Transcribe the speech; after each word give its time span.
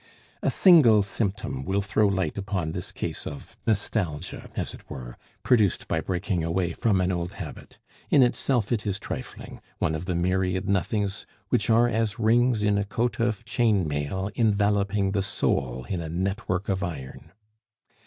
A 0.41 0.49
single 0.49 1.03
symptom 1.03 1.63
will 1.63 1.83
throw 1.83 2.07
light 2.07 2.35
upon 2.35 2.71
this 2.71 2.91
case 2.91 3.27
of 3.27 3.55
nostalgia 3.67 4.49
(as 4.55 4.73
it 4.73 4.89
were) 4.89 5.15
produced 5.43 5.87
by 5.87 6.01
breaking 6.01 6.43
away 6.43 6.71
from 6.73 6.99
an 7.01 7.11
old 7.11 7.33
habit; 7.33 7.77
in 8.09 8.23
itself 8.23 8.71
it 8.71 8.87
is 8.87 8.97
trifling, 8.97 9.61
one 9.77 9.93
of 9.93 10.05
the 10.05 10.15
myriad 10.15 10.67
nothings 10.67 11.27
which 11.49 11.69
are 11.69 11.87
as 11.87 12.17
rings 12.17 12.63
in 12.63 12.79
a 12.79 12.83
coat 12.83 13.19
of 13.19 13.45
chain 13.45 13.87
mail 13.87 14.31
enveloping 14.35 15.11
the 15.11 15.21
soul 15.21 15.85
in 15.87 16.01
a 16.01 16.09
network 16.09 16.67
of 16.67 16.81
iron. 16.83 17.31